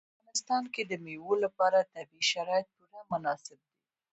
په 0.03 0.07
افغانستان 0.13 0.63
کې 0.73 0.81
د 0.85 0.91
مېوو 1.03 1.33
لپاره 1.43 1.87
طبیعي 1.93 2.23
شرایط 2.31 2.67
پوره 2.75 2.99
مناسب 3.11 3.57
دي. 3.69 3.73